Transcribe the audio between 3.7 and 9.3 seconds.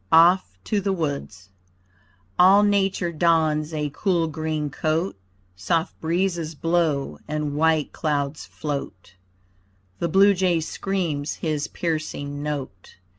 a cool green coat, Soft breezes blow and white clouds float;